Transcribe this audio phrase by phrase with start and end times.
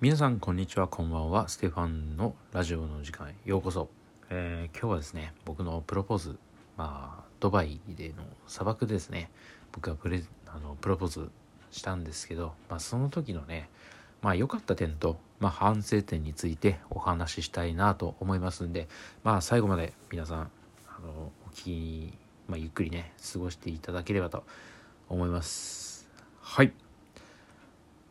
[0.00, 1.48] 皆さんこんにちはこんばんは。
[1.48, 3.90] ステファンのラジオの時間へようこそ、
[4.30, 6.38] えー、今日はですね僕のプロポーズ
[6.78, 9.30] まあドバイでの砂漠ですね。
[9.72, 11.30] 僕がプレあのプロポーズ
[11.70, 13.68] したんですけど、まあ、その時のね
[14.22, 18.88] まあ良かった点と、まあ、反省点についてお話ししたいなと思いますんで
[19.22, 20.50] まあ最後まで皆さん
[20.88, 22.14] あのお聞き、
[22.50, 24.44] まあ、ゆっくりね過ごしていただければと
[25.08, 26.08] 思います
[26.40, 26.72] はい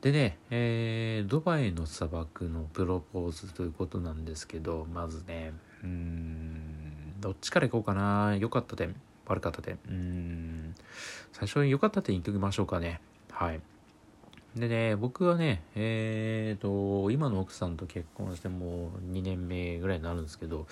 [0.00, 8.36] でね、えー、ドバイの砂漠のプロポーズということなんですけど、まずね、うーん、どっちからいこうかな。
[8.36, 8.94] 良かった点、
[9.26, 9.76] 悪かった点。
[9.88, 10.74] うん、
[11.32, 13.00] 最初に良かった点言っておきましょうかね。
[13.32, 13.60] はい。
[14.54, 20.68] でね、僕はね、えーと、今の奥さんと結婚してもう2年目ぐらいになるんですけど、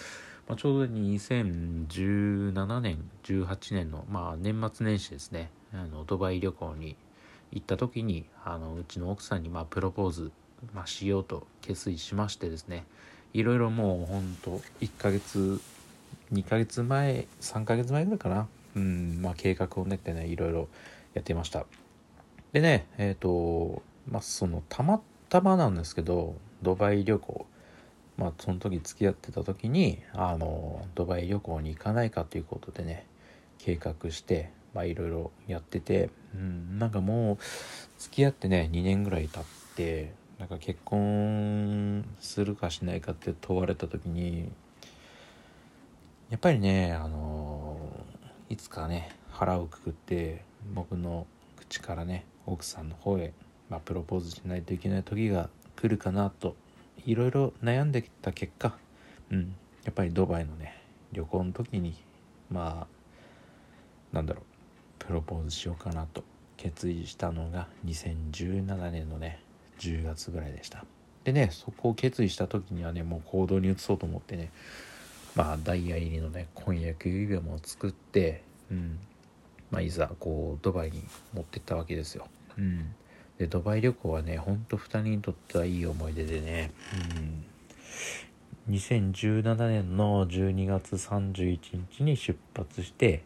[0.48, 6.96] まあ、ちょうど2017年、18年の、まあ、年末年始ですね、あのドバイ旅行に
[7.52, 10.30] 行った時にあのうちの奥さんにまあプロポーズ、
[10.74, 12.84] まあ、しようと決意しましてですね。
[13.32, 15.60] いろいろもうほんと1ヶ月
[16.32, 18.48] 2ヶ月前3ヶ月前ぐらいかな。
[18.76, 20.68] うんまあ計画を練ってねいろいろ
[21.14, 21.66] やってました。
[22.52, 27.46] でねえっ、ー、とまあそのたまたまなんですけどドバイ旅行。
[28.16, 33.06] まあその時付き合ってた時にあのドバイ旅行に行かないかということでね
[33.58, 34.50] 計画して
[34.84, 37.38] いろいろやってて、うん、なんかもう
[37.98, 44.50] 付き合ってね2年ぐらい経ってなんか結婚するかしないかって問われた時に
[46.28, 47.78] やっぱりねあの
[48.50, 50.42] いつかね腹をくくって
[50.74, 53.32] 僕の口からね奥さんの方へ、
[53.70, 56.54] まあ、プロポーズしないといけない時が来るかなと
[57.06, 58.76] いろいろ悩んできた結果、
[59.30, 59.54] うん、
[59.84, 61.94] やっぱりドバイのね旅行の時に
[62.50, 62.86] ま
[64.12, 64.44] あなんだろう
[64.98, 66.24] プロポーズしようかなと
[66.56, 69.40] 決意したのが2017年のね
[69.78, 70.84] 10月ぐらいでした。
[71.22, 74.50] でねそこを決意した時にはねもう行動に移そうと思ってね
[75.34, 78.98] まあダイヤ入りのね婚約指輪も作ってうん
[79.70, 82.26] まあいざこうドバイに持ってったわけですよ。
[82.58, 82.94] うん。
[83.38, 86.72] でドバイ旅行はねほんと2人にとってはいい思い出でね
[88.68, 93.22] うん2017年の12月31日に出発して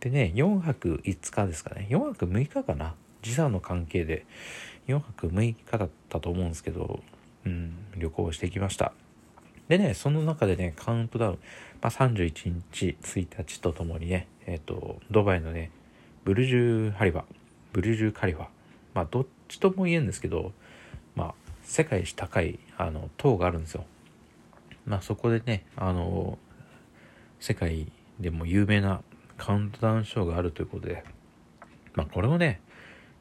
[0.00, 1.86] でね、4泊5日ですかね。
[1.90, 2.94] 4泊6日かな。
[3.20, 4.24] 時差の関係で
[4.88, 7.00] 4泊6日だったと思うんですけど、
[7.44, 8.92] うん、旅行してきました。
[9.68, 11.38] でね、その中でね、カウントダウン、
[11.82, 15.70] まあ、31日、1日とともにね、えっ、ー、と、ドバイのね、
[16.24, 17.24] ブルジュハリファ、
[17.72, 18.46] ブルジュカリファ、
[19.00, 20.52] まあ、どっちとも言えんですけど、
[21.14, 23.86] まあ、世界一高い、あの、塔があるんですよ。
[24.84, 26.36] まあ、そこでね、あの、
[27.38, 27.90] 世界
[28.20, 29.00] でも有名な
[29.38, 31.02] カウントダウンショーがあるということで、
[31.94, 32.60] まあこれをね、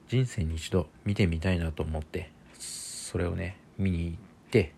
[0.10, 4.18] 人生に一度見てみたいなと思って、それをね、見に行っ
[4.52, 4.74] て、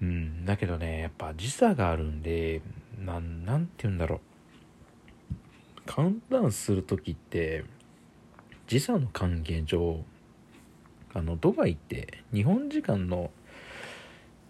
[0.00, 2.62] うん、だけどね、やっぱ時差があるんで、
[3.04, 4.20] なん、なんて言うんだろう。
[5.86, 7.64] カウントダウンする時って、
[8.66, 10.04] 時差の関係上、
[11.14, 13.30] あの、ドバイって日本時間の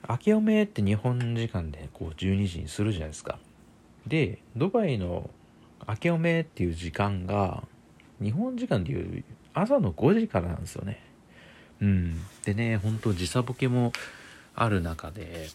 [0.08, 3.38] 明けおめって日本時間でこう12時にするじゃないですか。
[4.06, 5.30] で、ドバイの
[5.88, 7.64] 明けおめっていう時間が
[8.20, 9.24] 日本時間でいう
[9.54, 11.00] 朝の5時からなんですよね。
[11.80, 12.20] うん。
[12.44, 13.92] でね、ほんと時差ボケも
[14.54, 15.48] ある中で、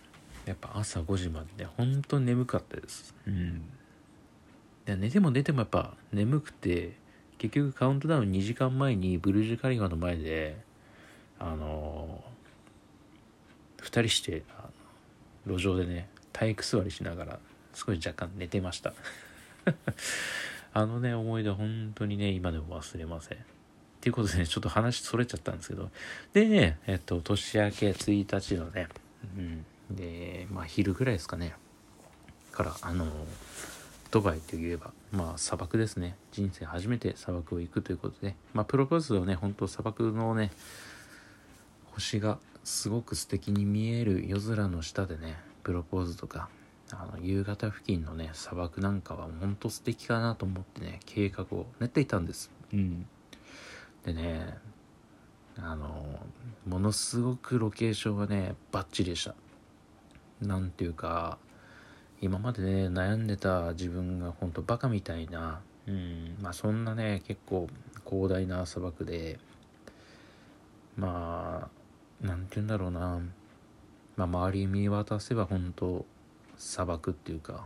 [0.46, 3.13] やっぱ朝5時までね、ほんと眠かったです。
[3.25, 3.62] うん。
[4.85, 6.94] で寝ても寝てもやっぱ眠くて、
[7.37, 10.57] 結局カウントダウン2時間前にブルージュカリファの前で、
[11.39, 14.43] あのー、2人して、
[15.45, 17.39] 路上でね、体育座りしながら、
[17.73, 18.93] 少し若干寝てました。
[20.73, 23.37] あのね、思い出本当にね、今でも忘れません。
[23.37, 23.41] っ
[24.01, 25.89] ていうことでね、ちょっと話それちゃったんですけど、
[26.33, 28.87] でね、えっと、年明け1日のね、
[29.35, 29.65] うん、
[29.95, 31.53] で、まあ昼ぐらいですかね、
[32.51, 33.05] から、あの、
[34.12, 36.16] ドバイといえば、まあ砂漠ですね。
[36.31, 40.52] 人生初めて砂漠を行くということで、まあプロポーズをね、本当砂漠のね、
[41.91, 46.49] 星がすごく素敵に見える夜空の下でね、プロポーズとか、
[46.91, 52.52] あの夕方付近のね砂漠なんかはほんと素敵かなと思ってね計画を練っていたんです。
[52.73, 53.08] うん。
[54.05, 54.58] でね
[55.58, 56.20] あの
[56.67, 59.35] ものすごくロケーションはねバッチリでした。
[60.41, 61.37] なんていうか
[62.22, 67.67] 今までね悩んでた自分がほんとバカみたいなうんまあそんなね結構
[68.09, 69.40] 広大な砂漠で
[70.96, 71.69] ま
[72.23, 73.19] あなんて言うんだろうな
[74.16, 76.05] まあ周り見渡せば本当
[76.58, 77.66] 砂漠っていうか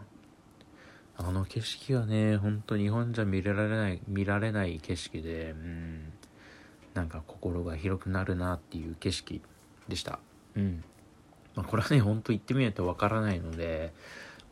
[1.17, 6.13] あの景色はねほんと日本じゃ見られない見られない景色でうん
[6.93, 9.41] なんか心が広くなるなっていう景色
[9.87, 10.19] でした。
[10.55, 10.83] うん
[11.55, 13.93] まあ、これはねほんと行ってみないとわからないので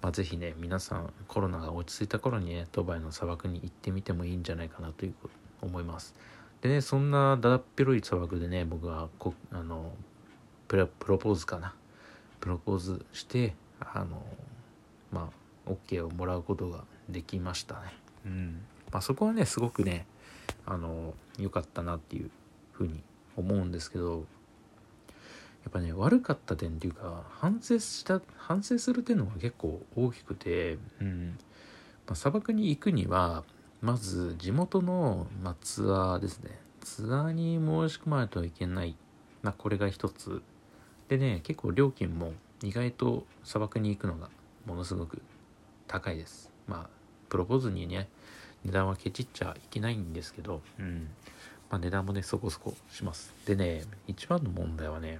[0.01, 5.13] まあ、ぜひね皆さんコロナが落ち着いた頃にねドバイの砂漠に行ってみてもいいんじゃないかなという
[5.61, 6.15] 思います。
[6.61, 9.91] でねそんなだだっ広い砂漠でね僕はこあの
[10.67, 11.73] プロポーズかな。
[12.39, 14.23] プロポーズしてあの
[15.11, 15.29] ま
[15.67, 17.81] あ OK をもらうことができましたね。
[18.25, 18.61] うん。
[18.91, 20.05] まあそこはねすごくね
[20.65, 22.31] あの良かったなっていう
[22.71, 23.01] ふうに
[23.35, 24.25] 思うんですけど
[25.63, 31.37] やっぱね悪かった点っていうか反省した反省する点のが結構大きくて、うん。
[32.07, 33.43] まあ、砂漠に行くには
[33.81, 36.57] まず地元の、まあ、ツアーですね。
[36.81, 38.95] ツアーに申し込まないといけない、
[39.43, 40.41] まあ、これが一つ。
[41.07, 42.33] でね結構料金も
[42.63, 44.29] 意外と砂漠に行くのが
[44.65, 45.21] ものすごく
[45.87, 46.51] 高いです。
[46.67, 46.89] まあ
[47.29, 48.07] プロポーズにね
[48.65, 51.09] 値段はケチっちゃいけないんですけど、うん。
[51.69, 53.33] まあ、値段もねそこそこします。
[53.45, 55.19] でね一番の問題はね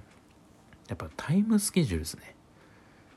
[0.90, 2.34] やっぱタイムスケジュールですね。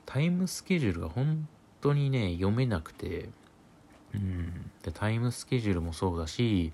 [0.06, 1.48] タイムスケジュールが本
[1.81, 3.30] 当にね読めなくて。
[4.14, 4.70] うん。
[4.84, 6.72] でタイムスケジュールもそうだし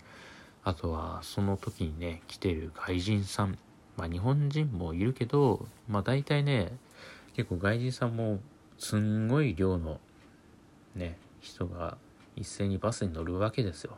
[0.65, 3.57] あとはその時にね来てる外人さん。
[3.95, 6.73] まあ日本人もいるけどまあ大体ね
[7.33, 8.39] 結構外人さんも
[8.77, 10.01] すんごい量の
[10.95, 11.97] ね人が
[12.35, 13.97] 一斉にバスに乗るわけですよ。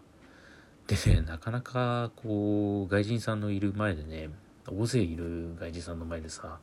[0.86, 4.30] でねなかなかこう外人さんのいる前でね
[4.68, 6.60] 大勢いる外人さんの前でさ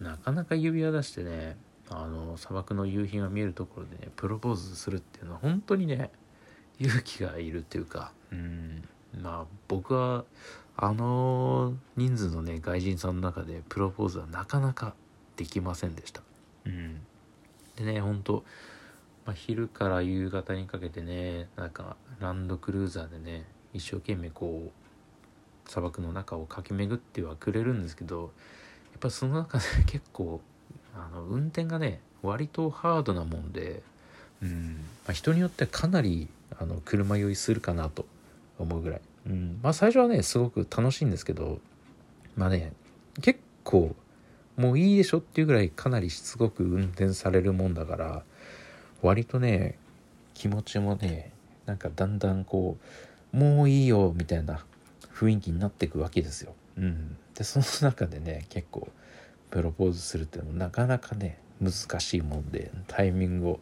[0.00, 1.56] なかなか指輪出してね
[1.90, 6.10] あの砂漠の夕日が見えるところでねプロポーズするっていうのは本当にね
[6.78, 8.88] 勇気がいるっていうかうん。
[9.20, 10.24] まあ僕は
[10.76, 14.94] あの人数のね外人さんの中でプロポーズはなかなか
[15.36, 16.22] できませんでした。
[16.66, 17.00] うん。
[17.76, 18.44] でね本当
[19.26, 28.28] まあ、昼から夕方にかけてねなんかランドクルーザーでね一生懸命こう砂漠の中を駆け巡ってはくれるんですけどや
[28.96, 30.40] っぱその中で結構
[30.94, 33.82] あの運転がね割とハードなもんで、
[34.42, 34.76] うん
[35.06, 38.06] まあ、人によってはかなりあの車酔いするかなと
[38.58, 41.60] 思うぐらい、うんまあ、最初はねすごく楽しいんですけど
[42.36, 42.72] まあね
[43.20, 43.94] 結構
[44.56, 48.22] もういいでしょっていうぐらいかなりしつこく運転されるもんだから
[49.02, 49.78] 割とね
[50.34, 51.32] 気持ちもね
[51.66, 52.76] なんかだんだんこ
[53.32, 54.64] うもういいよみたいな
[55.12, 56.54] 雰囲気になっていくわけですよ。
[56.76, 58.88] うん、でその中でね結構
[59.50, 63.60] プロポーズするっていうのもなかなかね難しいもんでタイミングを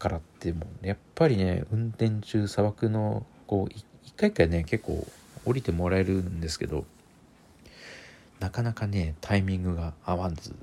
[0.00, 3.84] 計らってもやっぱりね運転中砂漠のこう一
[4.16, 5.06] 回一回ね結構
[5.44, 6.84] 降りてもらえるんですけど
[8.40, 10.54] なかなかねタイミングが合わず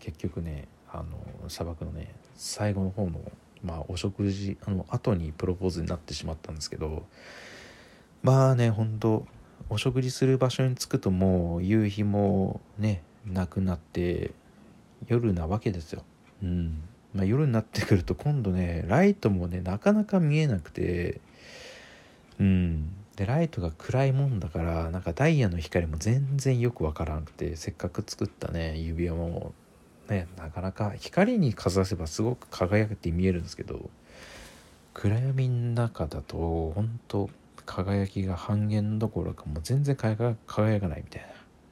[0.00, 3.20] 結局ねあの砂漠のね最後の方の
[3.62, 7.04] まあお食事あの後にプロポーズになってしまったんですけど
[8.22, 9.26] まあねほんと
[9.68, 14.32] お食事する場所に着くともう夕日もねなくなって
[15.08, 16.04] 夜なわけですよ。
[16.42, 16.82] うん
[17.14, 21.20] まあ、夜になってくると今度ねライトもねなかなか見えなくて
[22.38, 29.54] うんでライトが暗いもんだからなんかダイヤの光も全然よくわからなくてせっかく作ったね指輪も
[30.08, 33.88] ねなかなか光にかざせばすごく輝けて見えるんですけど
[34.92, 37.30] 暗闇の中だと本当
[37.66, 41.28] 輝きが半減どころかもう全然輝かないみたいな。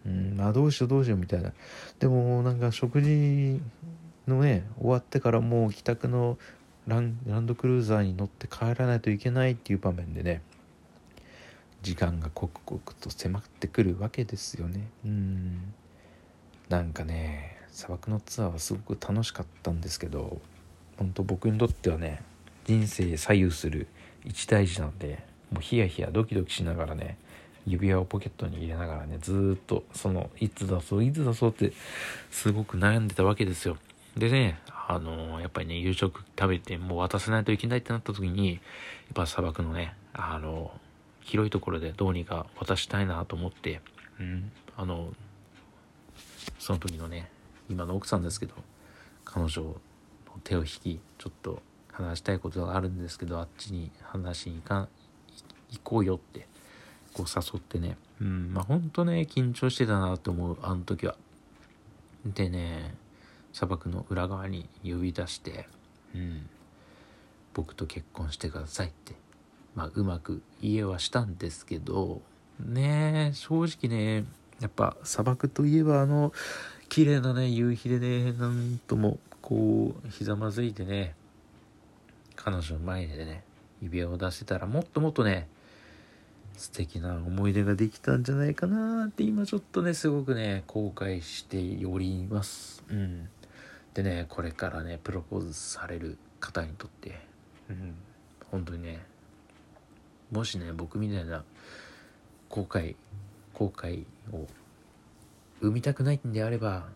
[0.06, 1.52] うん、あどうしようどうしようみたいな。
[1.98, 3.60] でもなんか食事
[4.26, 6.36] のね終わってからもう帰宅の
[6.86, 10.42] ランランドクルーザーに乗って帰らないといけないっていう場面でね
[11.80, 14.88] 時間が刻々と迫ってくるわけですよね。
[15.04, 15.74] うん
[16.68, 20.40] なんかね砂漠のツアーはすごく楽しかったんですけど
[20.98, 22.22] 本当僕にとってはね
[22.64, 23.86] 人生左右する
[24.24, 25.22] 一大事なんで
[25.54, 27.16] もうヒヤヒヤドキドキしながらね
[27.66, 31.72] 指輪をポケットに入れながらねずっとそのいつ出そういつ出そうって
[32.30, 33.78] すごく悩んでたわけですよ。
[34.16, 38.60] でねあのー、やっぱりね夕食食べてもう渡せないといけないってなった時にやっ
[39.14, 43.80] ぱ砂漠のねあのー、広いところでどうにか渡したいなと思って
[44.20, 45.12] うんあの
[46.58, 47.30] その時のね
[47.70, 48.54] 今の奥さんですけど
[49.24, 49.74] 彼女の
[50.44, 54.88] 手を引きちょっと話したいことがあるんですけどあっちに話しに行か
[55.74, 56.46] 行こうよって
[57.12, 57.96] こう誘ってね。
[58.20, 61.16] うんまあほんとね緊張してたなと思うあの時は。
[62.24, 62.94] でね
[63.52, 65.68] 砂漠の裏側に呼び出して
[66.14, 66.48] うん
[67.52, 69.14] 僕と結婚してくださいって。
[69.74, 72.22] まあうまく家はしたんですけど
[72.60, 74.24] ね正直ね
[74.60, 76.32] やっぱ砂漠といえばあの
[76.88, 81.14] 綺麗なね夕日でねなんともこうひざまずいてね
[82.36, 83.42] 彼女の前でね
[83.82, 85.48] 指輪を出せたらもっともっとね
[86.56, 92.84] 素敵な思い出ができたんじゃないかなって今ちょっとねすごくね後悔しております。
[92.88, 93.28] うん。
[93.94, 97.20] でねこれからねプロポーズされる方にとって
[97.68, 97.94] うん。
[98.50, 99.04] 本当にね
[100.30, 101.44] もしね僕みたいな
[102.48, 102.94] 後悔
[103.52, 104.46] 後悔を
[105.60, 106.86] 生みたくないんであれば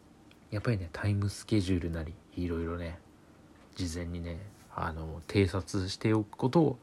[0.50, 2.98] やっぱりねタイムスケジュールなりいろいろね
[3.74, 4.38] 事前にね
[4.74, 6.78] あの偵察しておくことを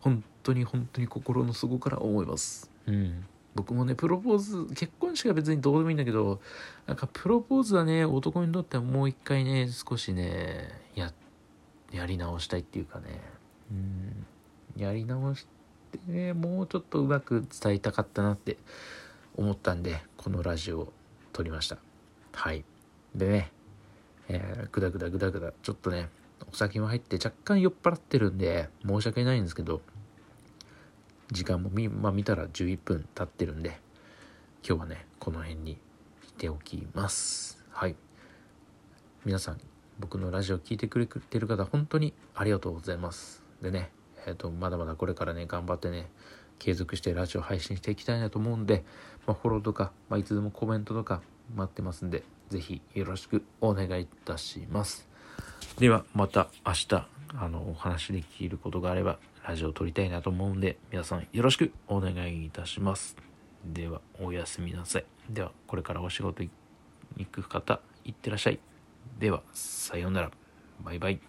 [0.00, 2.70] 本当に本当に心の底から思います。
[2.86, 3.24] うん。
[3.54, 6.40] 僕もねプロポーズ結婚式は別にどうでもいいんだけど
[6.86, 11.12] なんかプロポーズはね男にとってはもう一回ね少しねや
[11.90, 13.20] やり直したいっていうかね。
[13.70, 14.26] うん。
[14.76, 15.46] やり直し
[15.92, 18.56] てねもうちょっとうまく伝えたかったなって
[19.36, 20.92] 思ったんでこのラジオを
[21.32, 21.78] 撮りました。
[22.32, 22.64] はい。
[23.14, 23.52] でね
[24.32, 26.08] えー、ぐだぐだぐだぐだちょっとね
[26.50, 29.80] お酒も入って若干酔っ払ってるんで申し訳ないんですけど
[31.32, 33.80] 時間も見,、まあ、見たら11分経ってるんで
[34.66, 35.78] 今日はねこの辺に
[36.26, 37.64] しておきます。
[37.70, 37.96] はい。
[39.24, 39.60] 皆さん
[39.98, 43.42] 僕のラジオ聴いてくれてる方本当にありがとうございます。
[43.62, 43.90] でね
[44.26, 46.10] えっ、ー、とまだまだこれからね頑張ってね
[46.58, 48.84] 継続してラジオ配信していきたいなと思うんで、
[49.26, 51.22] まあ、フォローとか、まあ、いつでもコメントとか
[51.54, 55.08] 待ってますんで是非よろしくお願いいたします。
[55.78, 57.19] ではまた明日。
[57.34, 63.16] あのお話できることがあればラジオを撮りたいなと思うんで皆さんよろしくお願いいたします。
[63.64, 65.04] ではおやすみなさい。
[65.28, 66.50] ではこれからお仕事行
[67.30, 68.58] く方いってらっしゃい。
[69.18, 70.30] ではさようなら。
[70.82, 71.20] バイバイ。